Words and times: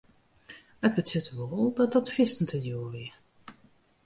It 0.85 0.93
betsjutte 0.95 1.33
wol 1.51 1.69
dat 1.77 1.93
dat 1.95 2.13
fierste 2.15 2.57
djoer 2.63 2.89
wie. 2.93 3.11